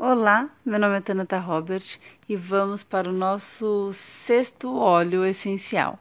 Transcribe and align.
Olá, 0.00 0.48
meu 0.64 0.78
nome 0.78 0.96
é 0.96 1.00
Tanata 1.00 1.40
Robert 1.40 1.98
e 2.28 2.36
vamos 2.36 2.84
para 2.84 3.08
o 3.08 3.12
nosso 3.12 3.90
sexto 3.92 4.72
óleo 4.72 5.24
essencial. 5.24 5.98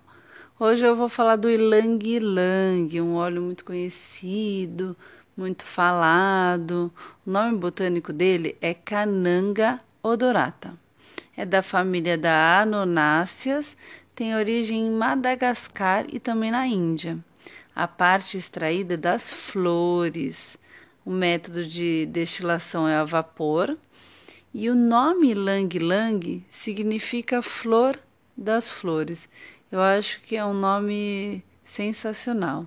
Hoje 0.59 0.85
eu 0.85 0.95
vou 0.95 1.09
falar 1.09 1.35
do 1.35 1.49
Ilang 1.49 2.07
Ilang, 2.07 3.01
um 3.01 3.15
óleo 3.15 3.41
muito 3.41 3.65
conhecido, 3.65 4.95
muito 5.35 5.65
falado. 5.65 6.93
O 7.25 7.31
nome 7.31 7.57
botânico 7.57 8.13
dele 8.13 8.55
é 8.61 8.75
Cananga 8.75 9.79
odorata. 10.03 10.75
É 11.35 11.43
da 11.43 11.63
família 11.63 12.19
da 12.19 12.61
Anonáceas, 12.61 13.75
tem 14.13 14.35
origem 14.35 14.85
em 14.85 14.91
Madagascar 14.91 16.05
e 16.13 16.19
também 16.19 16.51
na 16.51 16.67
Índia. 16.67 17.17
A 17.75 17.87
parte 17.87 18.37
extraída 18.37 18.95
das 18.95 19.31
flores. 19.33 20.55
O 21.03 21.09
método 21.09 21.65
de 21.65 22.05
destilação 22.05 22.87
é 22.87 22.95
a 22.95 23.03
vapor 23.03 23.75
e 24.53 24.69
o 24.69 24.75
nome 24.75 25.33
Lang 25.33 25.77
Lang 25.79 26.43
significa 26.49 27.41
flor 27.41 27.99
das 28.35 28.69
flores. 28.69 29.27
Eu 29.71 29.81
acho 29.81 30.21
que 30.21 30.37
é 30.37 30.45
um 30.45 30.53
nome 30.53 31.43
sensacional. 31.63 32.65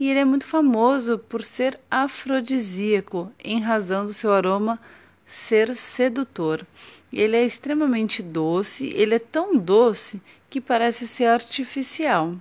E 0.00 0.08
ele 0.08 0.20
é 0.20 0.24
muito 0.24 0.46
famoso 0.46 1.18
por 1.18 1.44
ser 1.44 1.78
afrodisíaco, 1.90 3.30
em 3.42 3.60
razão 3.60 4.06
do 4.06 4.12
seu 4.12 4.32
aroma 4.32 4.80
ser 5.26 5.74
sedutor. 5.74 6.66
Ele 7.12 7.36
é 7.36 7.44
extremamente 7.44 8.22
doce, 8.22 8.92
ele 8.94 9.14
é 9.14 9.18
tão 9.18 9.56
doce 9.56 10.20
que 10.48 10.60
parece 10.60 11.06
ser 11.06 11.26
artificial. 11.26 12.34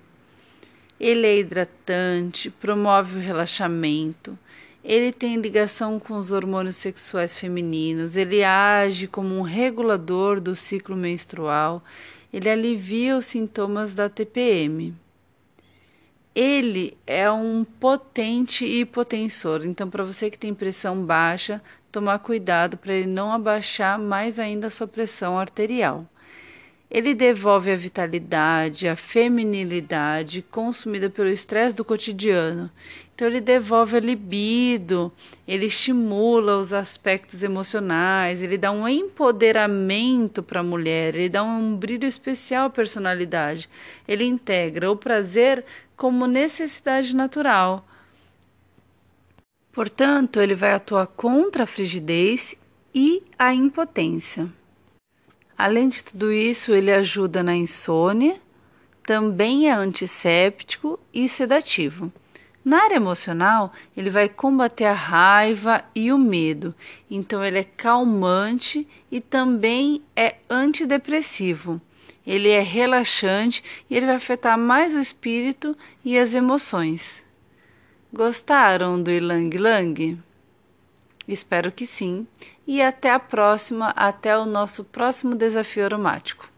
Ele 0.99 1.27
é 1.27 1.39
hidratante, 1.39 2.49
promove 2.49 3.17
o 3.17 3.21
relaxamento, 3.21 4.37
ele 4.87 5.11
tem 5.11 5.35
ligação 5.35 5.99
com 5.99 6.13
os 6.13 6.31
hormônios 6.31 6.77
sexuais 6.77 7.37
femininos, 7.37 8.15
ele 8.15 8.41
age 8.41 9.05
como 9.05 9.35
um 9.35 9.41
regulador 9.41 10.39
do 10.39 10.55
ciclo 10.55 10.95
menstrual, 10.95 11.83
ele 12.31 12.49
alivia 12.49 13.17
os 13.17 13.25
sintomas 13.25 13.93
da 13.93 14.07
TPM. 14.07 14.95
Ele 16.33 16.97
é 17.05 17.29
um 17.29 17.65
potente 17.65 18.63
hipotensor, 18.65 19.65
então 19.65 19.89
para 19.89 20.05
você 20.05 20.29
que 20.29 20.37
tem 20.37 20.53
pressão 20.53 21.03
baixa, 21.03 21.61
tomar 21.91 22.19
cuidado 22.19 22.77
para 22.77 22.93
ele 22.93 23.07
não 23.07 23.33
abaixar 23.33 23.99
mais 23.99 24.39
ainda 24.39 24.67
a 24.67 24.69
sua 24.69 24.87
pressão 24.87 25.37
arterial. 25.37 26.05
Ele 26.89 27.13
devolve 27.13 27.69
a 27.69 27.75
vitalidade, 27.75 28.87
a 28.87 28.95
feminilidade 28.95 30.41
consumida 30.49 31.09
pelo 31.09 31.27
estresse 31.27 31.75
do 31.75 31.83
cotidiano. 31.83 32.71
Então, 33.13 33.27
ele 33.27 33.41
devolve 33.41 33.97
a 33.97 33.99
libido, 33.99 35.11
ele 35.45 35.65
estimula 35.65 36.57
os 36.57 36.71
aspectos 36.71 37.43
emocionais, 37.43 38.41
ele 38.41 38.57
dá 38.57 38.71
um 38.71 38.87
empoderamento 38.87 40.41
para 40.41 40.61
a 40.61 40.63
mulher, 40.63 41.15
ele 41.15 41.27
dá 41.27 41.43
um 41.43 41.75
brilho 41.75 42.07
especial 42.07 42.67
à 42.67 42.69
personalidade. 42.69 43.67
Ele 44.07 44.23
integra 44.23 44.89
o 44.89 44.95
prazer 44.95 45.65
como 45.97 46.25
necessidade 46.25 47.13
natural. 47.13 47.85
Portanto, 49.73 50.39
ele 50.39 50.55
vai 50.55 50.73
atuar 50.73 51.07
contra 51.07 51.63
a 51.63 51.67
frigidez 51.67 52.55
e 52.95 53.21
a 53.37 53.53
impotência. 53.53 54.49
Além 55.57 55.87
de 55.87 56.03
tudo 56.03 56.31
isso, 56.31 56.71
ele 56.71 56.91
ajuda 56.91 57.41
na 57.41 57.55
insônia, 57.55 58.39
também 59.01 59.69
é 59.69 59.73
antisséptico 59.73 60.99
e 61.13 61.27
sedativo. 61.27 62.11
Na 62.63 62.83
área 62.83 62.95
emocional, 62.95 63.71
ele 63.95 64.09
vai 64.09 64.27
combater 64.27 64.85
a 64.85 64.93
raiva 64.93 65.83
e 65.95 66.11
o 66.11 66.17
medo. 66.17 66.75
Então, 67.09 67.43
ele 67.43 67.59
é 67.59 67.63
calmante 67.63 68.85
e 69.09 69.21
também 69.21 70.03
é 70.13 70.35
antidepressivo. 70.49 71.81
Ele 72.25 72.49
é 72.49 72.59
relaxante 72.59 73.63
e 73.89 73.95
ele 73.95 74.05
vai 74.05 74.15
afetar 74.15 74.57
mais 74.57 74.93
o 74.93 74.99
espírito 74.99 75.77
e 76.03 76.17
as 76.17 76.33
emoções. 76.33 77.25
Gostaram 78.13 79.01
do 79.01 79.09
Ilang 79.09 79.57
Lang? 79.57 80.26
Espero 81.27 81.71
que 81.71 81.85
sim. 81.85 82.25
E 82.65 82.81
até 82.81 83.11
a 83.11 83.19
próxima, 83.19 83.89
até 83.89 84.37
o 84.37 84.45
nosso 84.45 84.83
próximo 84.83 85.35
desafio 85.35 85.85
aromático. 85.85 86.49